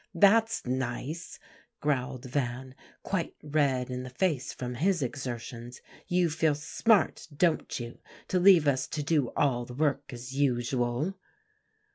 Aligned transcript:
"That's 0.15 0.65
nice," 0.65 1.37
growled 1.79 2.25
Van, 2.25 2.73
quite 3.03 3.35
red 3.43 3.91
in 3.91 4.01
the 4.01 4.09
face 4.09 4.51
from 4.51 4.73
his 4.73 5.03
exertions; 5.03 5.79
"you 6.07 6.31
feel 6.31 6.55
smart, 6.55 7.27
don't 7.31 7.79
you, 7.79 7.99
to 8.29 8.39
leave 8.39 8.67
us 8.67 8.87
to 8.87 9.03
do 9.03 9.27
all 9.37 9.63
the 9.63 9.75
work 9.75 10.11
as 10.11 10.33
usual." 10.33 11.19